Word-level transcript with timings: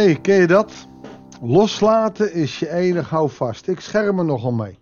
hey, 0.00 0.20
ken 0.20 0.40
je 0.40 0.46
dat? 0.46 0.72
Loslaten 1.40 2.32
is 2.32 2.58
je 2.58 2.72
enig 2.72 3.08
houvast. 3.08 3.68
Ik 3.68 3.80
scherm 3.80 4.18
er 4.18 4.24
nogal 4.24 4.52
mee. 4.52 4.78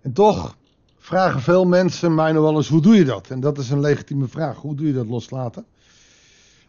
En 0.00 0.12
toch 0.12 0.56
vragen 0.98 1.40
veel 1.40 1.64
mensen 1.64 2.14
mij 2.14 2.32
nog 2.32 2.42
wel 2.42 2.56
eens, 2.56 2.68
hoe 2.68 2.80
doe 2.80 2.94
je 2.94 3.04
dat? 3.04 3.30
En 3.30 3.40
dat 3.40 3.58
is 3.58 3.70
een 3.70 3.80
legitieme 3.80 4.28
vraag. 4.28 4.56
Hoe 4.56 4.74
doe 4.74 4.86
je 4.86 4.92
dat 4.92 5.06
loslaten? 5.06 5.66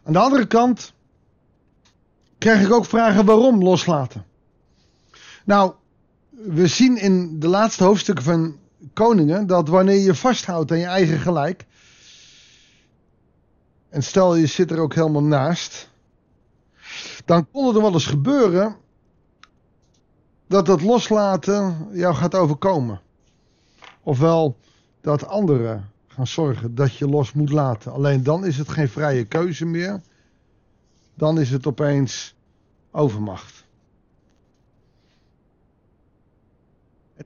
Aan 0.02 0.12
de 0.12 0.18
andere 0.18 0.46
kant 0.46 0.92
krijg 2.38 2.62
ik 2.62 2.72
ook 2.72 2.84
vragen 2.84 3.24
waarom 3.24 3.62
loslaten. 3.62 4.24
Nou, 5.44 5.72
we 6.30 6.66
zien 6.66 6.96
in 6.96 7.40
de 7.40 7.48
laatste 7.48 7.84
hoofdstukken 7.84 8.24
van 8.24 8.56
Koningen 8.92 9.46
dat 9.46 9.68
wanneer 9.68 9.98
je 9.98 10.14
vasthoudt 10.14 10.70
aan 10.70 10.78
je 10.78 10.84
eigen 10.84 11.18
gelijk, 11.18 11.66
en 13.88 14.02
stel 14.02 14.34
je 14.34 14.46
zit 14.46 14.70
er 14.70 14.78
ook 14.78 14.94
helemaal 14.94 15.22
naast, 15.22 15.90
dan 17.24 17.50
kon 17.50 17.66
het 17.66 17.76
er 17.76 17.82
wel 17.82 17.92
eens 17.92 18.06
gebeuren 18.06 18.76
dat 20.46 20.66
dat 20.66 20.82
loslaten 20.82 21.88
jou 21.92 22.14
gaat 22.14 22.34
overkomen. 22.34 23.00
Ofwel 24.02 24.56
dat 25.00 25.26
anderen 25.26 25.90
gaan 26.06 26.26
zorgen 26.26 26.74
dat 26.74 26.96
je 26.96 27.08
los 27.08 27.32
moet 27.32 27.50
laten. 27.50 27.92
Alleen 27.92 28.22
dan 28.22 28.44
is 28.44 28.58
het 28.58 28.68
geen 28.68 28.88
vrije 28.88 29.24
keuze 29.24 29.64
meer. 29.64 30.00
Dan 31.14 31.40
is 31.40 31.50
het 31.50 31.66
opeens 31.66 32.34
overmacht. 32.90 33.64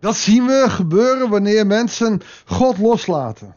Dat 0.00 0.16
zien 0.16 0.46
we 0.46 0.64
gebeuren 0.68 1.30
wanneer 1.30 1.66
mensen 1.66 2.20
God 2.44 2.78
loslaten. 2.78 3.56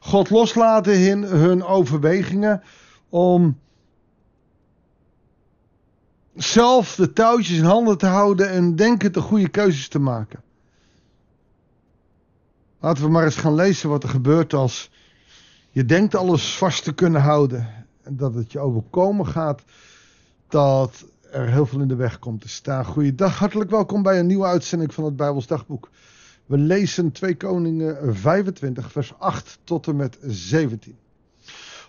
God 0.00 0.30
loslaten 0.30 0.98
in 0.98 1.22
hun 1.22 1.64
overwegingen 1.64 2.62
om 3.08 3.58
zelf 6.34 6.94
de 6.94 7.12
touwtjes 7.12 7.58
in 7.58 7.64
handen 7.64 7.98
te 7.98 8.06
houden 8.06 8.50
en 8.50 8.76
denken 8.76 9.12
de 9.12 9.20
goede 9.20 9.48
keuzes 9.48 9.88
te 9.88 9.98
maken. 9.98 10.42
Laten 12.80 13.04
we 13.04 13.10
maar 13.10 13.24
eens 13.24 13.36
gaan 13.36 13.54
lezen 13.54 13.88
wat 13.88 14.02
er 14.02 14.08
gebeurt 14.08 14.54
als 14.54 14.90
je 15.70 15.84
denkt 15.84 16.14
alles 16.14 16.56
vast 16.56 16.84
te 16.84 16.92
kunnen 16.92 17.20
houden. 17.20 17.68
En 18.02 18.16
dat 18.16 18.34
het 18.34 18.52
je 18.52 18.58
overkomen 18.58 19.26
gaat 19.26 19.62
dat 20.48 21.04
er 21.30 21.48
heel 21.48 21.66
veel 21.66 21.80
in 21.80 21.88
de 21.88 21.94
weg 21.94 22.18
komt 22.18 22.40
te 22.40 22.48
staan. 22.48 22.84
Goeiedag, 22.84 23.38
hartelijk 23.38 23.70
welkom 23.70 24.02
bij 24.02 24.18
een 24.18 24.26
nieuwe 24.26 24.46
uitzending 24.46 24.94
van 24.94 25.04
het 25.04 25.16
Bijbels 25.16 25.46
Dagboek. 25.46 25.90
We 26.46 26.58
lezen 26.58 27.12
2 27.12 27.36
Koningen 27.36 28.16
25, 28.16 28.92
vers 28.92 29.12
8 29.18 29.58
tot 29.64 29.86
en 29.86 29.96
met 29.96 30.18
17. 30.26 30.96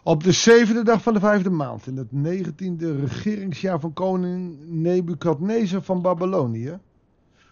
Op 0.06 0.24
de 0.24 0.32
zevende 0.32 0.84
dag 0.84 1.02
van 1.02 1.14
de 1.14 1.20
vijfde 1.20 1.50
maand, 1.50 1.88
in 1.88 1.98
het 1.98 2.12
negentiende 2.12 2.96
regeringsjaar 2.96 3.80
van 3.80 3.94
koning 3.94 4.58
Nebukadnezar 4.66 5.82
van 5.82 6.02
Babylonië, 6.02 6.80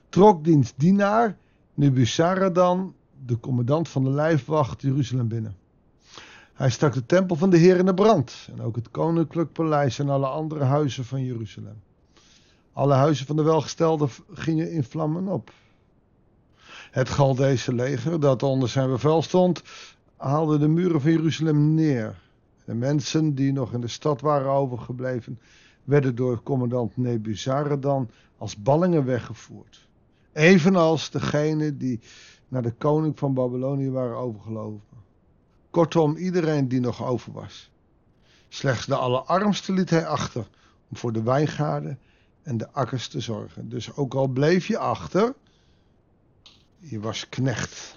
trok 0.09 0.43
diens 0.43 0.73
dienaar 0.75 1.37
Nebuzaradan, 1.73 2.93
de 3.25 3.39
commandant 3.39 3.89
van 3.89 4.03
de 4.03 4.09
lijfwacht, 4.09 4.81
Jeruzalem 4.81 5.27
binnen. 5.27 5.55
Hij 6.53 6.69
stak 6.69 6.93
de 6.93 7.05
tempel 7.05 7.35
van 7.35 7.49
de 7.49 7.57
Heer 7.57 7.77
in 7.77 7.85
de 7.85 7.93
brand 7.93 8.49
en 8.55 8.61
ook 8.61 8.75
het 8.75 8.91
koninklijk 8.91 9.51
paleis 9.51 9.99
en 9.99 10.09
alle 10.09 10.27
andere 10.27 10.63
huizen 10.63 11.05
van 11.05 11.23
Jeruzalem. 11.23 11.81
Alle 12.73 12.93
huizen 12.93 13.25
van 13.25 13.35
de 13.35 13.43
welgestelden 13.43 14.09
gingen 14.33 14.71
in 14.71 14.83
vlammen 14.83 15.27
op. 15.27 15.51
Het 16.91 17.09
Galdese 17.09 17.73
leger, 17.73 18.19
dat 18.19 18.43
onder 18.43 18.69
zijn 18.69 18.89
bevel 18.89 19.21
stond, 19.21 19.63
haalde 20.17 20.57
de 20.57 20.67
muren 20.67 21.01
van 21.01 21.11
Jeruzalem 21.11 21.73
neer. 21.73 22.29
De 22.71 22.77
mensen 22.77 23.35
die 23.35 23.51
nog 23.51 23.73
in 23.73 23.81
de 23.81 23.87
stad 23.87 24.21
waren 24.21 24.51
overgebleven, 24.51 25.39
werden 25.83 26.15
door 26.15 26.43
commandant 26.43 26.97
Nebuzaradan 26.97 28.09
als 28.37 28.61
ballingen 28.61 29.05
weggevoerd. 29.05 29.87
Evenals 30.33 31.09
degenen 31.09 31.77
die 31.77 31.99
naar 32.47 32.61
de 32.61 32.71
koning 32.71 33.19
van 33.19 33.33
Babylonië 33.33 33.89
waren 33.89 34.17
overgelopen. 34.17 34.97
Kortom, 35.69 36.15
iedereen 36.15 36.67
die 36.67 36.79
nog 36.79 37.05
over 37.05 37.31
was. 37.31 37.71
Slechts 38.49 38.85
de 38.85 38.95
allerarmste 38.95 39.73
liet 39.73 39.89
hij 39.89 40.05
achter 40.05 40.47
om 40.89 40.97
voor 40.97 41.13
de 41.13 41.23
wijngaarden 41.23 41.99
en 42.41 42.57
de 42.57 42.71
akkers 42.71 43.07
te 43.07 43.19
zorgen. 43.19 43.69
Dus 43.69 43.95
ook 43.95 44.13
al 44.13 44.27
bleef 44.27 44.67
je 44.67 44.77
achter, 44.77 45.33
je 46.77 46.99
was 46.99 47.29
knecht. 47.29 47.93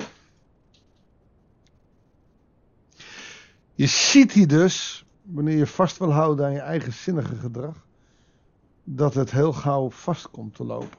Je 3.74 3.86
ziet 3.86 4.32
hier 4.32 4.48
dus, 4.48 5.04
wanneer 5.22 5.56
je 5.56 5.66
vast 5.66 5.98
wil 5.98 6.12
houden 6.12 6.46
aan 6.46 6.52
je 6.52 6.60
eigenzinnige 6.60 7.36
gedrag, 7.36 7.86
dat 8.84 9.14
het 9.14 9.30
heel 9.30 9.52
gauw 9.52 9.90
vast 9.90 10.30
komt 10.30 10.54
te 10.54 10.64
lopen. 10.64 10.98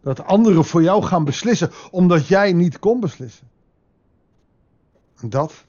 Dat 0.00 0.24
anderen 0.24 0.64
voor 0.64 0.82
jou 0.82 1.02
gaan 1.02 1.24
beslissen, 1.24 1.70
omdat 1.90 2.26
jij 2.26 2.52
niet 2.52 2.78
kon 2.78 3.00
beslissen. 3.00 3.48
En 5.16 5.30
dat 5.30 5.64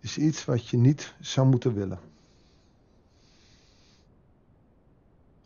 is 0.00 0.18
iets 0.18 0.44
wat 0.44 0.68
je 0.68 0.76
niet 0.76 1.14
zou 1.20 1.46
moeten 1.46 1.74
willen. 1.74 1.98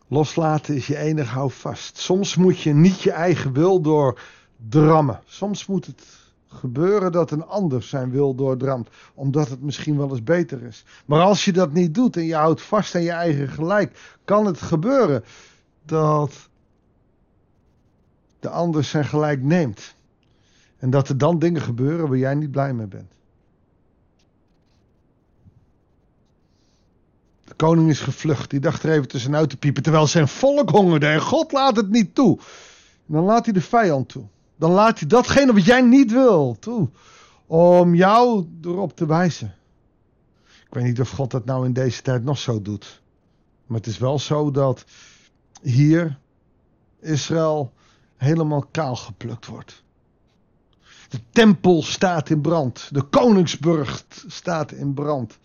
Loslaten 0.07 0.75
is 0.75 0.87
je 0.87 0.97
enig 0.97 1.29
houvast. 1.29 1.97
Soms 1.97 2.35
moet 2.35 2.59
je 2.59 2.73
niet 2.73 3.01
je 3.01 3.11
eigen 3.11 3.53
wil 3.53 3.81
doordrammen. 3.81 5.21
Soms 5.25 5.65
moet 5.65 5.85
het 5.85 6.28
gebeuren 6.49 7.11
dat 7.11 7.31
een 7.31 7.45
ander 7.45 7.83
zijn 7.83 8.11
wil 8.11 8.35
doordramt, 8.35 8.89
omdat 9.13 9.49
het 9.49 9.61
misschien 9.61 9.97
wel 9.97 10.09
eens 10.09 10.23
beter 10.23 10.63
is. 10.63 10.83
Maar 11.05 11.21
als 11.21 11.45
je 11.45 11.51
dat 11.51 11.73
niet 11.73 11.93
doet 11.93 12.15
en 12.15 12.25
je 12.25 12.35
houdt 12.35 12.61
vast 12.61 12.95
aan 12.95 13.01
je 13.01 13.11
eigen 13.11 13.47
gelijk, 13.47 14.17
kan 14.25 14.45
het 14.45 14.61
gebeuren 14.61 15.23
dat 15.85 16.49
de 18.39 18.49
ander 18.49 18.83
zijn 18.83 19.05
gelijk 19.05 19.41
neemt. 19.41 19.95
En 20.77 20.89
dat 20.89 21.09
er 21.09 21.17
dan 21.17 21.39
dingen 21.39 21.61
gebeuren 21.61 22.07
waar 22.07 22.17
jij 22.17 22.35
niet 22.35 22.51
blij 22.51 22.73
mee 22.73 22.87
bent. 22.87 23.11
De 27.43 27.55
koning 27.55 27.89
is 27.89 27.99
gevlucht. 27.99 28.49
Die 28.49 28.59
dacht 28.59 28.83
er 28.83 28.91
even 28.91 29.07
tussenuit 29.07 29.49
te 29.49 29.57
piepen. 29.57 29.83
Terwijl 29.83 30.07
zijn 30.07 30.27
volk 30.27 30.69
hongerde. 30.69 31.07
En 31.07 31.21
God 31.21 31.51
laat 31.51 31.75
het 31.75 31.89
niet 31.89 32.15
toe. 32.15 32.37
En 33.07 33.13
dan 33.13 33.23
laat 33.23 33.45
hij 33.45 33.53
de 33.53 33.61
vijand 33.61 34.09
toe. 34.09 34.25
Dan 34.59 34.71
laat 34.71 34.99
hij 34.99 35.07
datgene 35.07 35.53
wat 35.53 35.65
jij 35.65 35.81
niet 35.81 36.11
wil 36.11 36.57
toe. 36.59 36.89
Om 37.45 37.95
jou 37.95 38.47
erop 38.61 38.95
te 38.95 39.05
wijzen. 39.05 39.55
Ik 40.45 40.73
weet 40.73 40.83
niet 40.83 40.99
of 40.99 41.09
God 41.09 41.31
dat 41.31 41.45
nou 41.45 41.65
in 41.65 41.73
deze 41.73 42.01
tijd 42.01 42.23
nog 42.23 42.37
zo 42.37 42.61
doet. 42.61 43.01
Maar 43.65 43.77
het 43.77 43.87
is 43.87 43.97
wel 43.97 44.19
zo 44.19 44.51
dat 44.51 44.85
hier 45.61 46.19
Israël 46.99 47.73
helemaal 48.17 48.65
kaal 48.71 48.95
geplukt 48.95 49.45
wordt. 49.45 49.83
De 51.09 51.19
tempel 51.31 51.83
staat 51.83 52.29
in 52.29 52.41
brand. 52.41 52.89
De 52.91 53.01
koningsburg 53.01 54.05
staat 54.27 54.71
in 54.71 54.93
brand. 54.93 55.39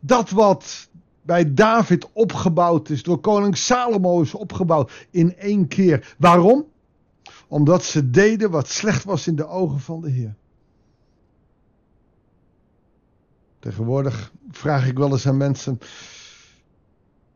Dat 0.00 0.30
wat 0.30 0.88
bij 1.22 1.54
David 1.54 2.08
opgebouwd 2.12 2.88
is, 2.88 3.02
door 3.02 3.18
koning 3.18 3.56
Salomo 3.56 4.20
is 4.20 4.34
opgebouwd 4.34 5.06
in 5.10 5.36
één 5.36 5.68
keer. 5.68 6.14
Waarom? 6.18 6.64
Omdat 7.54 7.84
ze 7.84 8.10
deden 8.10 8.50
wat 8.50 8.68
slecht 8.68 9.04
was 9.04 9.26
in 9.26 9.36
de 9.36 9.46
ogen 9.46 9.80
van 9.80 10.00
de 10.00 10.10
Heer. 10.10 10.34
Tegenwoordig 13.58 14.32
vraag 14.50 14.86
ik 14.86 14.98
wel 14.98 15.10
eens 15.10 15.26
aan 15.26 15.36
mensen 15.36 15.78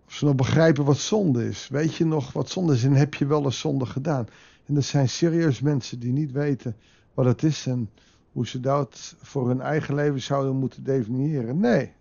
of 0.06 0.14
ze 0.14 0.24
nog 0.24 0.34
begrijpen 0.34 0.84
wat 0.84 0.96
zonde 0.96 1.48
is. 1.48 1.68
Weet 1.68 1.94
je 1.94 2.04
nog 2.04 2.32
wat 2.32 2.50
zonde 2.50 2.74
is 2.74 2.84
en 2.84 2.92
heb 2.92 3.14
je 3.14 3.26
wel 3.26 3.44
eens 3.44 3.58
zonde 3.58 3.86
gedaan? 3.86 4.26
En 4.66 4.76
er 4.76 4.82
zijn 4.82 5.08
serieus 5.08 5.60
mensen 5.60 5.98
die 5.98 6.12
niet 6.12 6.32
weten 6.32 6.76
wat 7.14 7.24
het 7.24 7.42
is 7.42 7.66
en 7.66 7.90
hoe 8.32 8.46
ze 8.46 8.60
dat 8.60 9.16
voor 9.20 9.48
hun 9.48 9.60
eigen 9.60 9.94
leven 9.94 10.22
zouden 10.22 10.56
moeten 10.56 10.84
definiëren. 10.84 11.60
Nee, 11.60 11.92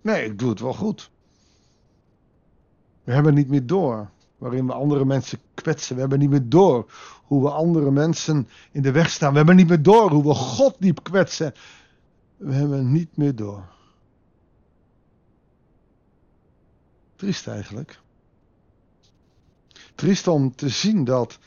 nee, 0.00 0.24
ik 0.24 0.38
doe 0.38 0.50
het 0.50 0.60
wel 0.60 0.74
goed. 0.74 1.10
We 3.04 3.12
hebben 3.12 3.34
niet 3.34 3.48
meer 3.48 3.66
door 3.66 4.10
waarin 4.38 4.66
we 4.66 4.72
andere 4.72 5.04
mensen 5.04 5.38
kwetsen. 5.54 5.94
We 5.94 6.00
hebben 6.00 6.18
niet 6.18 6.30
meer 6.30 6.48
door 6.48 6.92
hoe 7.24 7.42
we 7.42 7.50
andere 7.50 7.90
mensen 7.90 8.48
in 8.72 8.82
de 8.82 8.92
weg 8.92 9.10
staan. 9.10 9.30
We 9.30 9.36
hebben 9.36 9.56
niet 9.56 9.68
meer 9.68 9.82
door 9.82 10.10
hoe 10.10 10.22
we 10.22 10.34
God 10.34 10.76
diep 10.78 11.02
kwetsen. 11.02 11.54
We 12.36 12.52
hebben 12.52 12.92
niet 12.92 13.16
meer 13.16 13.34
door. 13.36 13.72
Triest 17.16 17.46
eigenlijk. 17.46 18.00
Triest 19.94 20.26
om 20.28 20.54
te 20.54 20.68
zien 20.68 21.04
dat, 21.04 21.38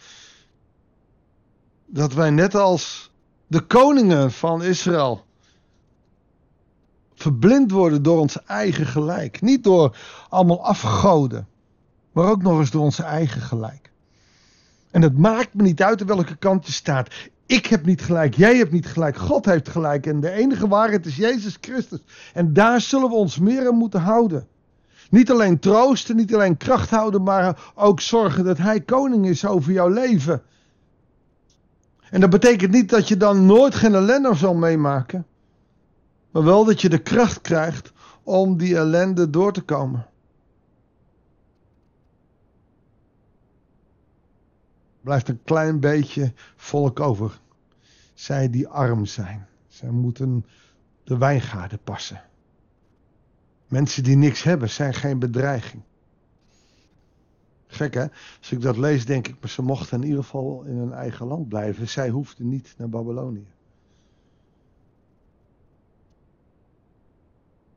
dat 1.86 2.14
wij 2.14 2.30
net 2.30 2.56
als 2.56 3.12
de 3.48 3.62
koningen 3.62 4.32
van 4.32 4.64
Israël 4.64 5.26
verblind 7.14 7.72
worden 7.72 8.04
door 8.04 8.20
ons 8.20 8.44
eigen 8.44 8.86
gelijk. 8.86 9.42
Niet 9.42 9.64
door 9.64 9.98
allemaal 10.30 10.64
afgoden, 10.64 11.48
maar 12.18 12.30
ook 12.30 12.42
nog 12.42 12.60
eens 12.60 12.72
door 12.72 12.84
onze 12.84 13.04
eigen 13.04 13.42
gelijk. 13.42 13.92
En 14.92 15.02
het 15.02 15.18
maakt 15.18 15.54
me 15.54 15.64
niet 15.64 15.82
uit 15.82 16.02
op 16.02 16.08
welke 16.08 16.36
kant 16.36 16.66
je 16.66 16.72
staat. 16.72 17.14
Ik 17.46 17.66
heb 17.66 17.86
niet 17.86 18.02
gelijk, 18.02 18.36
jij 18.36 18.58
hebt 18.58 18.72
niet 18.72 18.86
gelijk, 18.86 19.18
God 19.18 19.46
heeft 19.46 19.70
gelijk. 19.70 20.06
En 20.06 20.20
de 20.20 20.32
enige 20.32 20.68
waarheid 20.68 21.06
is 21.06 21.16
Jezus 21.16 21.58
Christus. 21.62 22.00
En 22.34 22.54
daar 22.54 22.82
zullen 22.82 23.10
we 23.10 23.16
ons 23.16 23.40
meer 23.40 23.68
aan 23.68 23.78
moeten 23.78 24.02
houden. 24.02 24.48
Niet 25.10 25.32
alleen 25.32 25.60
troosten, 25.60 26.16
niet 26.16 26.34
alleen 26.34 26.58
kracht 26.58 26.90
houden, 26.90 27.24
maar 27.24 27.72
ook 27.76 28.02
zorgen 28.02 28.44
dat 28.44 28.58
Hij 28.58 28.82
koning 28.82 29.28
is 29.28 29.46
over 29.46 29.72
jouw 29.72 29.90
leven. 29.90 30.42
En 32.10 32.22
dat 32.22 32.30
betekent 32.30 32.72
niet 32.72 32.90
dat 32.90 33.08
je 33.08 33.18
dan 33.18 33.46
nooit 33.46 33.76
geen 33.76 33.96
ellende 33.96 34.36
zal 34.36 34.54
meemaken, 34.54 35.26
maar 36.32 36.44
wel 36.44 36.66
dat 36.66 36.82
je 36.82 36.90
de 36.90 37.02
kracht 37.02 37.42
krijgt 37.42 37.92
om 38.24 38.58
die 38.58 38.78
ellende 38.78 39.30
door 39.30 39.54
te 39.54 39.62
komen. 39.62 40.08
Blijft 45.08 45.30
een 45.30 45.44
klein 45.44 45.80
beetje 45.80 46.34
volk 46.56 47.00
over. 47.00 47.40
Zij 48.14 48.50
die 48.50 48.68
arm 48.68 49.06
zijn. 49.06 49.48
Zij 49.68 49.90
moeten 49.90 50.46
de 51.04 51.18
wijngaarden 51.18 51.80
passen. 51.84 52.22
Mensen 53.68 54.04
die 54.04 54.16
niks 54.16 54.44
hebben 54.44 54.70
zijn 54.70 54.94
geen 54.94 55.20
bedreiging. 55.20 55.84
Gek 57.68 57.94
hè? 57.94 58.06
Als 58.40 58.52
ik 58.52 58.62
dat 58.62 58.78
lees 58.78 59.06
denk 59.06 59.28
ik, 59.28 59.36
maar 59.40 59.50
ze 59.50 59.62
mochten 59.62 60.02
in 60.02 60.08
ieder 60.08 60.24
geval 60.24 60.64
in 60.64 60.78
hun 60.78 60.94
eigen 60.94 61.28
land 61.28 61.50
blijven. 61.50 61.90
Zij 61.90 62.10
hoefden 62.10 62.50
niet 62.50 62.74
naar 62.78 62.90
Babylonië. 62.90 63.48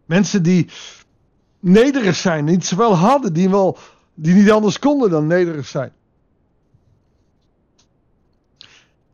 Mensen 0.04 0.42
die 0.42 0.70
nederig 1.60 2.16
zijn, 2.16 2.44
niet 2.44 2.64
zowel 2.64 2.94
hadden, 2.94 3.32
die, 3.32 3.50
wel, 3.50 3.78
die 4.14 4.34
niet 4.34 4.50
anders 4.50 4.78
konden 4.78 5.10
dan 5.10 5.26
nederig 5.26 5.66
zijn. 5.66 5.92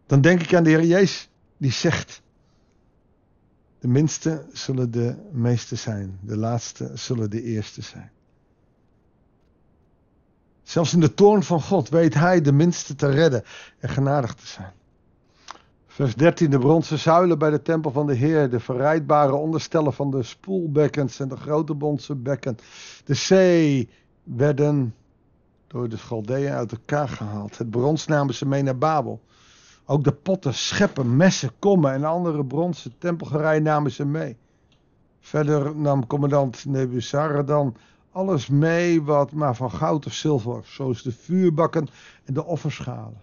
Dan 0.06 0.20
denk 0.20 0.42
ik 0.42 0.54
aan 0.54 0.62
de 0.62 0.70
Heer 0.70 0.84
Jezus, 0.84 1.28
die 1.56 1.72
zegt: 1.72 2.22
De 3.78 3.88
minste 3.88 4.46
zullen 4.52 4.90
de 4.90 5.16
meeste 5.32 5.76
zijn, 5.76 6.18
de 6.22 6.36
laatste 6.36 6.90
zullen 6.94 7.30
de 7.30 7.42
eerste 7.42 7.82
zijn. 7.82 8.10
Zelfs 10.62 10.92
in 10.92 11.00
de 11.00 11.14
toorn 11.14 11.42
van 11.42 11.62
God 11.62 11.88
weet 11.88 12.14
hij 12.14 12.40
de 12.40 12.52
minste 12.52 12.94
te 12.94 13.10
redden 13.10 13.42
en 13.78 13.88
genadig 13.88 14.34
te 14.34 14.46
zijn. 14.46 14.72
Vers 15.86 16.14
13, 16.14 16.50
de 16.50 16.58
bronzen 16.58 16.98
zuilen 16.98 17.38
bij 17.38 17.50
de 17.50 17.62
tempel 17.62 17.90
van 17.90 18.06
de 18.06 18.14
Heer, 18.14 18.50
de 18.50 18.60
verrijdbare 18.60 19.34
onderstellen 19.34 19.92
van 19.92 20.10
de 20.10 20.22
spoelbekkens 20.22 21.20
en 21.20 21.28
de 21.28 21.36
grote 21.36 21.76
bronzen 21.76 22.22
bekken. 22.22 22.56
De 23.04 23.14
zee 23.14 23.88
werden 24.22 24.94
door 25.66 25.88
de 25.88 25.96
Schaldeeën 25.96 26.52
uit 26.52 26.72
elkaar 26.72 27.08
gehaald. 27.08 27.58
Het 27.58 27.70
brons 27.70 28.06
namen 28.06 28.34
ze 28.34 28.46
mee 28.46 28.62
naar 28.62 28.78
Babel. 28.78 29.20
Ook 29.88 30.04
de 30.04 30.12
potten, 30.12 30.54
scheppen, 30.54 31.16
messen, 31.16 31.50
kommen 31.58 31.92
en 31.92 32.04
andere 32.04 32.44
bronzen 32.44 32.98
tempelgerij 32.98 33.60
namen 33.60 33.90
ze 33.90 34.04
mee. 34.04 34.36
Verder 35.20 35.76
nam 35.76 36.06
commandant 36.06 36.64
Nebuzaradan 36.64 37.76
alles 38.10 38.48
mee 38.48 39.02
wat 39.02 39.32
maar 39.32 39.56
van 39.56 39.70
goud 39.70 40.06
of 40.06 40.12
zilver, 40.12 40.60
zoals 40.64 41.02
de 41.02 41.12
vuurbakken 41.12 41.88
en 42.24 42.34
de 42.34 42.44
offerschalen. 42.44 43.20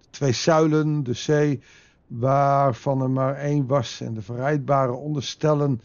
De 0.00 0.08
twee 0.10 0.32
zuilen, 0.32 1.02
de 1.02 1.12
zee, 1.12 1.60
waarvan 2.06 3.02
er 3.02 3.10
maar 3.10 3.34
één 3.34 3.66
was, 3.66 4.00
en 4.00 4.14
de 4.14 4.22
verrijdbare 4.22 4.92
onderstellen 4.92 5.80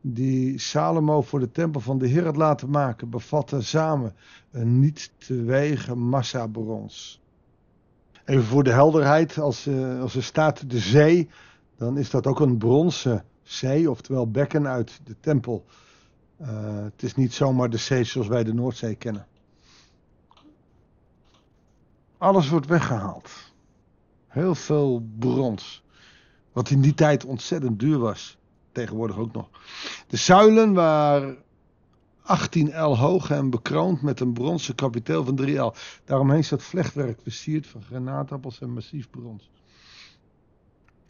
die 0.00 0.58
Salomo 0.58 1.22
voor 1.22 1.40
de 1.40 1.50
tempel 1.50 1.80
van 1.80 1.98
de 1.98 2.06
Heer 2.06 2.24
had 2.24 2.36
laten 2.36 2.70
maken, 2.70 3.10
bevatten 3.10 3.64
samen 3.64 4.14
een 4.50 4.80
niet 4.80 5.12
te 5.18 5.42
wegen 5.42 5.98
massa 5.98 6.46
brons. 6.46 7.22
Even 8.24 8.44
voor 8.44 8.64
de 8.64 8.72
helderheid, 8.72 9.38
als, 9.38 9.66
uh, 9.66 10.00
als 10.00 10.14
er 10.14 10.22
staat 10.22 10.70
de 10.70 10.78
zee, 10.78 11.28
dan 11.76 11.98
is 11.98 12.10
dat 12.10 12.26
ook 12.26 12.40
een 12.40 12.58
bronzen 12.58 13.24
zee, 13.42 13.90
oftewel 13.90 14.30
bekken 14.30 14.68
uit 14.68 15.00
de 15.04 15.16
tempel. 15.20 15.64
Uh, 16.40 16.48
het 16.82 17.02
is 17.02 17.14
niet 17.14 17.32
zomaar 17.32 17.70
de 17.70 17.76
zee 17.76 18.04
zoals 18.04 18.28
wij 18.28 18.44
de 18.44 18.54
Noordzee 18.54 18.94
kennen. 18.94 19.26
Alles 22.18 22.48
wordt 22.48 22.66
weggehaald. 22.66 23.30
Heel 24.28 24.54
veel 24.54 25.06
brons. 25.18 25.84
Wat 26.52 26.70
in 26.70 26.80
die 26.80 26.94
tijd 26.94 27.24
ontzettend 27.24 27.78
duur 27.78 27.98
was. 27.98 28.38
Tegenwoordig 28.72 29.16
ook 29.16 29.32
nog. 29.32 29.48
De 30.06 30.16
zuilen 30.16 30.72
waren 30.72 31.38
18 32.24 32.68
L 32.68 32.96
hoog 32.96 33.30
en 33.30 33.50
bekroond 33.50 34.02
met 34.02 34.20
een 34.20 34.32
bronzen 34.32 34.74
kapiteel 34.74 35.24
van 35.24 35.36
3 35.36 35.58
L. 35.58 35.74
Daaromheen 36.04 36.44
staat 36.44 36.62
vlechtwerk 36.62 37.20
versierd 37.22 37.66
van 37.66 37.82
granaatappels 37.82 38.60
en 38.60 38.70
massief 38.70 39.10
brons. 39.10 39.50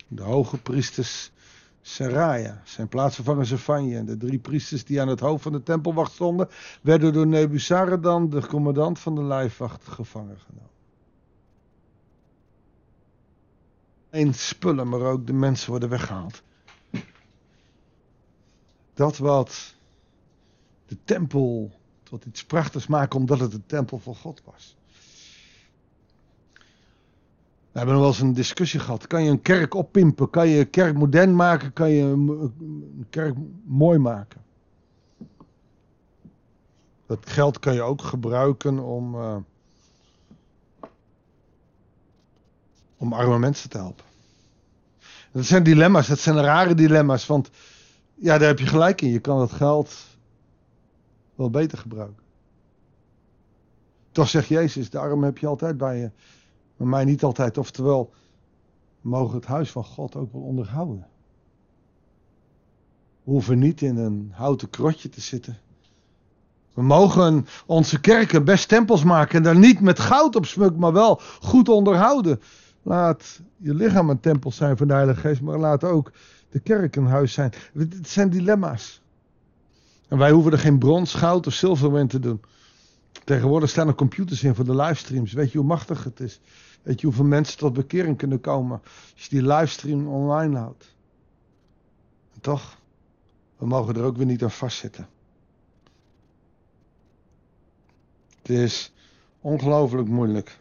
De 0.09 0.23
hoge 0.23 0.59
priesters 0.59 1.33
Seraya, 1.81 2.63
zijn 2.65 2.89
plaatsvervanger 2.89 3.47
Zephanje 3.47 3.97
en 3.97 4.07
de 4.07 4.17
drie 4.17 4.39
priesters 4.39 4.85
die 4.85 5.01
aan 5.01 5.09
het 5.09 5.21
hoofd 5.21 5.43
van 5.43 5.53
de 5.53 5.63
tempelwacht 5.63 6.13
stonden, 6.13 6.49
werden 6.81 7.13
door 7.13 7.27
Nebuzaradan, 7.27 8.31
de 8.31 8.47
commandant 8.47 8.99
van 8.99 9.15
de 9.15 9.23
lijfwacht, 9.23 9.89
gevangen 9.89 10.39
genomen. 10.39 10.71
Eén 14.11 14.35
spullen, 14.35 14.89
maar 14.89 15.01
ook 15.01 15.27
de 15.27 15.33
mensen 15.33 15.71
worden 15.71 15.89
weggehaald. 15.89 16.43
Dat 18.95 19.19
wat 19.19 19.74
de 20.95 21.01
tempel 21.05 21.71
tot 22.03 22.25
iets 22.25 22.45
prachtigs 22.45 22.87
maken 22.87 23.19
omdat 23.19 23.41
het 23.41 23.51
de 23.51 23.67
tempel 23.67 23.99
van 23.99 24.15
God 24.15 24.43
was. 24.45 24.77
We 27.73 27.81
hebben 27.81 27.95
nog 27.95 28.05
wel 28.05 28.13
eens 28.13 28.21
een 28.21 28.35
discussie 28.35 28.81
gehad. 28.81 29.07
Kan 29.07 29.25
je 29.25 29.31
een 29.31 29.43
kerk 29.43 29.75
oppimpen? 29.75 30.31
Kan 30.31 30.49
je 30.49 30.59
een 30.59 30.71
kerk 30.71 30.95
modern 30.95 31.37
maken? 31.37 31.73
Kan 31.73 31.91
je 31.91 32.03
een 32.03 33.07
kerk 33.11 33.37
mooi 33.65 33.99
maken? 33.99 34.43
Dat 37.07 37.31
geld 37.31 37.59
kan 37.59 37.75
je 37.75 37.83
ook 37.83 38.03
gebruiken 38.03 38.79
om, 38.79 39.15
uh, 39.15 39.37
om 42.97 43.13
arme 43.13 43.39
mensen 43.39 43.71
te 43.71 43.77
helpen. 43.77 44.05
Dat 45.33 45.45
zijn 45.45 45.63
dilemma's, 45.63 46.07
dat 46.07 46.19
zijn 46.19 46.41
rare 46.41 46.75
dilemma's. 46.75 47.27
Want 47.27 47.51
ja, 48.15 48.39
daar 48.39 48.49
heb 48.49 48.59
je 48.59 48.67
gelijk 48.67 49.01
in. 49.01 49.11
Je 49.11 49.21
kan 49.21 49.39
dat 49.39 49.53
geld 49.53 50.14
wel 51.35 51.51
beter 51.51 51.79
gebruiken. 51.79 52.23
Toch 54.13 54.29
zegt 54.29 54.49
Jezus, 54.49 54.91
de 54.91 54.99
armen 54.99 55.25
heb 55.25 55.39
je 55.39 55.47
altijd 55.47 55.77
bij 55.77 55.99
je, 55.99 56.11
maar 56.77 56.89
mij 56.89 57.05
niet 57.05 57.23
altijd. 57.23 57.59
Oftewel, 57.59 58.13
we 59.01 59.09
mogen 59.09 59.37
het 59.37 59.47
huis 59.47 59.71
van 59.71 59.85
God 59.85 60.17
ook 60.17 60.33
wel 60.33 60.43
onderhouden. 60.43 61.07
We 63.23 63.31
hoeven 63.31 63.59
niet 63.59 63.81
in 63.81 63.97
een 63.97 64.31
houten 64.35 64.71
krotje 64.71 65.09
te 65.09 65.21
zitten. 65.21 65.59
We 66.75 66.83
mogen 66.83 67.47
onze 67.67 68.01
kerken 68.01 68.45
best 68.45 68.69
tempels 68.69 69.05
maken 69.05 69.37
en 69.37 69.43
daar 69.43 69.59
niet 69.59 69.81
met 69.81 69.99
goud 69.99 70.37
op 70.37 70.47
smukken, 70.47 70.81
maar 70.81 70.93
wel 70.93 71.21
goed 71.41 71.69
onderhouden. 71.69 72.41
Laat 72.83 73.41
je 73.57 73.75
lichaam 73.75 74.11
een 74.11 74.21
tempel 74.21 74.53
zijn 74.53 74.77
van 74.77 74.87
de 74.87 74.93
Heilige 74.93 75.21
Geest, 75.21 75.41
maar 75.41 75.59
laat 75.59 75.85
ook 75.85 76.13
de 76.51 76.61
kerk 76.61 76.97
een 76.97 77.07
huis 77.07 77.33
zijn. 77.33 77.53
Het 77.73 78.09
zijn 78.09 78.31
dilemma's. 78.31 79.03
En 80.15 80.21
wij 80.21 80.31
hoeven 80.31 80.53
er 80.53 80.59
geen 80.59 80.79
brons, 80.79 81.15
goud 81.15 81.47
of 81.47 81.53
zilver 81.53 81.99
in 81.99 82.09
te 82.09 82.19
doen. 82.19 82.41
Tegenwoordig 83.25 83.71
staan 83.71 83.89
er 83.89 83.95
computers 83.95 84.43
in 84.43 84.55
voor 84.55 84.65
de 84.65 84.75
livestreams. 84.75 85.33
Weet 85.33 85.53
je 85.53 85.59
hoe 85.59 85.67
machtig 85.67 86.05
het 86.05 86.21
is? 86.21 86.41
Weet 86.83 87.01
je 87.01 87.07
hoeveel 87.07 87.25
mensen 87.25 87.59
tot 87.59 87.73
bekering 87.73 88.19
kunnen 88.19 88.41
komen 88.41 88.81
als 89.15 89.25
je 89.25 89.29
die 89.29 89.47
livestream 89.47 90.09
online 90.09 90.59
houdt? 90.59 90.95
En 92.35 92.41
toch, 92.41 92.79
we 93.57 93.67
mogen 93.67 93.97
er 93.97 94.03
ook 94.03 94.17
weer 94.17 94.27
niet 94.27 94.43
aan 94.43 94.51
vastzitten. 94.51 95.09
Het 98.39 98.49
is 98.49 98.93
ongelooflijk 99.41 100.09
moeilijk. 100.09 100.59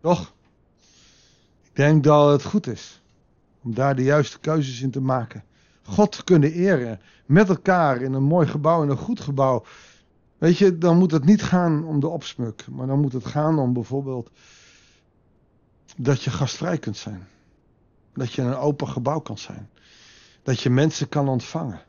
Toch? 0.00 0.32
Ik 1.62 1.76
denk 1.76 2.04
dat 2.04 2.30
het 2.30 2.44
goed 2.44 2.66
is 2.66 3.02
om 3.62 3.74
daar 3.74 3.96
de 3.96 4.02
juiste 4.02 4.38
keuzes 4.38 4.80
in 4.80 4.90
te 4.90 5.00
maken. 5.00 5.46
God 5.88 6.24
kunnen 6.24 6.52
eren. 6.52 7.00
Met 7.26 7.48
elkaar 7.48 8.02
in 8.02 8.12
een 8.12 8.22
mooi 8.22 8.46
gebouw, 8.46 8.82
in 8.82 8.88
een 8.88 8.96
goed 8.96 9.20
gebouw. 9.20 9.64
Weet 10.38 10.58
je, 10.58 10.78
dan 10.78 10.98
moet 10.98 11.10
het 11.10 11.24
niet 11.24 11.42
gaan 11.42 11.84
om 11.84 12.00
de 12.00 12.08
opsmuk. 12.08 12.66
Maar 12.70 12.86
dan 12.86 13.00
moet 13.00 13.12
het 13.12 13.26
gaan 13.26 13.58
om 13.58 13.72
bijvoorbeeld 13.72 14.30
dat 15.96 16.22
je 16.22 16.30
gastvrij 16.30 16.78
kunt 16.78 16.96
zijn. 16.96 17.26
Dat 18.12 18.32
je 18.32 18.42
een 18.42 18.56
open 18.56 18.88
gebouw 18.88 19.18
kan 19.18 19.38
zijn. 19.38 19.70
Dat 20.42 20.60
je 20.60 20.70
mensen 20.70 21.08
kan 21.08 21.28
ontvangen. 21.28 21.80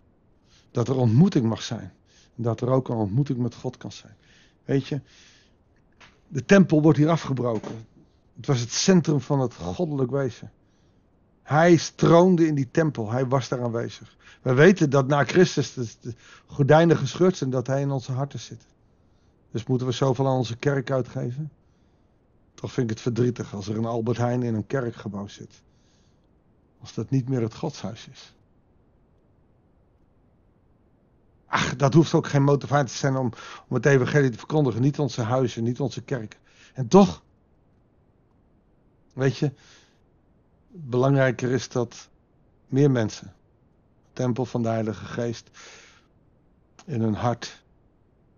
Dat 0.72 0.88
er 0.88 0.96
ontmoeting 0.96 1.46
mag 1.46 1.62
zijn. 1.62 1.94
Dat 2.36 2.62
er 2.62 2.70
ook 2.70 2.89
een 2.89 2.96
ontmoeting 2.96 3.38
met 3.38 3.56
God 3.56 3.77
kan 3.77 3.91
zijn. 3.91 4.15
Weet 4.65 4.88
je, 4.88 5.01
de 6.27 6.46
tempel 6.46 6.82
wordt 6.82 6.98
hier 6.98 7.10
afgebroken. 7.10 7.86
Het 8.36 8.46
was 8.46 8.60
het 8.60 8.72
centrum 8.72 9.22
van 9.22 9.39
het 9.39 9.53
goddelijk 9.53 10.12
wezen. 10.12 10.51
Hij 11.50 11.77
stroomde 11.77 12.48
in 12.48 12.56
die 12.56 12.72
tempel. 12.72 13.12
Hij 13.12 13.27
was 13.27 13.48
daar 13.48 13.63
aanwezig. 13.63 14.18
We 14.41 14.53
weten 14.53 14.89
dat 14.89 15.08
na 15.08 15.24
Christus 15.24 15.74
de, 15.74 16.13
gordijnen 16.46 16.98
gescheurd 16.98 17.38
zijn, 17.38 17.50
dat 17.50 17.68
hij 17.68 17.82
in 17.82 17.91
onze 17.91 18.12
harten 18.12 18.39
zit. 18.39 18.65
Dus 19.51 19.65
moeten 19.65 19.88
we 19.88 19.94
zoveel 19.94 20.27
aan 20.27 20.38
onze 20.38 20.58
kerk 20.58 20.91
uitgeven? 20.91 21.51
Toch 22.53 22.72
vind 22.72 22.89
ik 22.89 22.94
het 22.94 23.01
verdrietig 23.03 23.53
als 23.53 23.68
er 23.68 23.77
een 23.77 23.86
Albert 23.86 24.18
Heijn 24.18 24.44
in 24.44 24.53
een 24.53 24.68
kerkgebouw 24.68 25.27
zit. 25.27 25.62
Als 26.79 26.94
dat 26.94 27.10
niet 27.10 27.29
meer 27.29 27.41
het 27.41 27.56
godshuis 27.56 28.08
is. 28.12 28.36
Ach, 31.46 31.75
dat 31.75 31.94
hoeft 31.94 32.13
ook 32.13 32.27
geen 32.27 32.44
motivatie 32.44 32.88
te 32.94 32.98
zijn 32.98 33.15
om, 33.15 33.32
om 33.68 33.75
het 33.75 33.86
evangelie 33.86 34.29
te 34.29 34.38
verkondigen. 34.38 34.82
Niet 34.82 35.00
onze 35.00 35.22
huizen, 35.22 35.63
niet 35.63 35.79
onze 35.79 36.01
kerken. 36.01 36.39
En 36.74 36.88
toch, 36.88 37.24
weet 39.13 39.38
je, 39.38 39.51
belangrijker 40.82 41.52
is 41.52 41.70
dat 41.70 42.10
meer 42.68 42.92
mensen, 42.92 43.34
tempel 44.14 44.46
van 44.46 44.62
de 44.62 44.70
Heilige 44.70 45.06
Geest, 45.06 45.50
in 46.86 47.02
hun 47.02 47.14
hart 47.14 47.64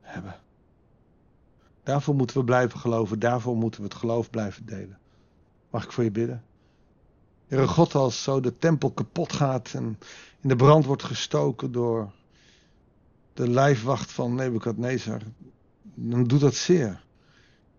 hebben. 0.02 0.36
Daarvoor 1.84 2.16
moeten 2.16 2.38
we 2.38 2.44
blijven 2.44 2.80
geloven, 2.80 3.20
daarvoor 3.20 3.56
moeten 3.56 3.82
we 3.82 3.88
het 3.88 3.98
geloof 3.98 4.30
blijven 4.30 4.66
delen. 4.66 4.98
Mag 5.70 5.84
ik 5.84 5.92
voor 5.92 6.04
je 6.04 6.12
bidden? 6.12 6.44
Heere 7.48 7.68
God, 7.68 7.96
als 7.96 8.24
zo 8.24 8.40
de 8.40 8.58
tempel 8.58 8.92
kapot 8.92 9.34
gaat 9.34 9.74
en 9.74 10.00
in 10.42 10.50
de 10.50 10.56
brand 10.56 10.86
wordt 10.86 11.04
gestoken 11.04 11.72
door 11.72 12.12
de 13.34 13.50
lijfwacht 13.50 14.12
van 14.12 14.36
Nebukadnezar, 14.36 15.22
dan 15.84 16.24
doet 16.24 16.40
dat 16.40 16.56
zeer. 16.56 17.04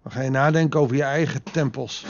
Dan 0.03 0.13
ga 0.13 0.21
je 0.21 0.31
nadenken 0.31 0.81
over 0.81 0.97
je 0.97 1.03
eigen 1.03 1.43
tempels. 1.43 2.05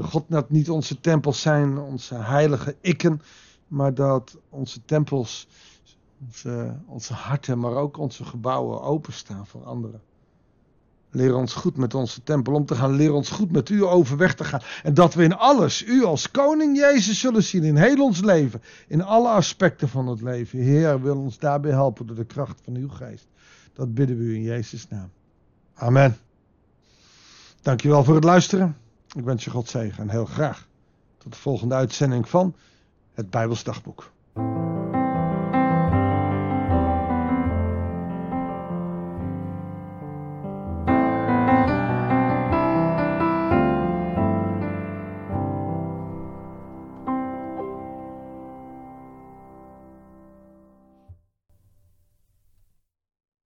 God, 0.00 0.24
dat 0.28 0.50
niet 0.50 0.70
onze 0.70 1.00
tempels 1.00 1.40
zijn, 1.40 1.78
onze 1.78 2.14
heilige 2.14 2.76
ikken, 2.80 3.22
maar 3.66 3.94
dat 3.94 4.38
onze 4.48 4.84
tempels, 4.84 5.48
onze, 6.26 6.76
onze 6.86 7.12
harten, 7.12 7.58
maar 7.58 7.74
ook 7.74 7.98
onze 7.98 8.24
gebouwen 8.24 8.82
openstaan 8.82 9.46
voor 9.46 9.64
anderen. 9.64 10.00
Leer 11.14 11.34
ons 11.34 11.54
goed 11.54 11.76
met 11.76 11.94
onze 11.94 12.22
tempel 12.22 12.52
om 12.52 12.64
te 12.64 12.74
gaan. 12.74 12.94
Leer 12.94 13.12
ons 13.12 13.30
goed 13.30 13.52
met 13.52 13.68
u 13.68 13.84
overweg 13.84 14.34
te 14.34 14.44
gaan. 14.44 14.60
En 14.82 14.94
dat 14.94 15.14
we 15.14 15.24
in 15.24 15.36
alles 15.36 15.86
u 15.86 16.04
als 16.04 16.30
koning 16.30 16.76
Jezus 16.76 17.20
zullen 17.20 17.42
zien. 17.42 17.64
In 17.64 17.76
heel 17.76 18.04
ons 18.04 18.20
leven. 18.20 18.62
In 18.88 19.02
alle 19.02 19.28
aspecten 19.28 19.88
van 19.88 20.06
het 20.06 20.22
leven. 20.22 20.58
Heer, 20.58 21.02
wil 21.02 21.16
ons 21.16 21.38
daarbij 21.38 21.70
helpen 21.70 22.06
door 22.06 22.16
de 22.16 22.24
kracht 22.24 22.60
van 22.64 22.74
uw 22.74 22.88
geest. 22.88 23.26
Dat 23.72 23.94
bidden 23.94 24.16
we 24.16 24.22
u 24.22 24.34
in 24.34 24.42
Jezus' 24.42 24.88
naam. 24.88 25.10
Amen. 25.74 26.16
Dankjewel 27.62 28.04
voor 28.04 28.14
het 28.14 28.24
luisteren. 28.24 28.76
Ik 29.14 29.24
wens 29.24 29.44
je 29.44 29.50
God 29.50 29.68
zegen 29.68 30.02
en 30.02 30.10
heel 30.10 30.24
graag 30.24 30.68
tot 31.18 31.32
de 31.32 31.38
volgende 31.38 31.74
uitzending 31.74 32.28
van 32.28 32.56
het 33.14 33.30
Bijbels 33.30 33.64
Dagboek. 33.64 34.11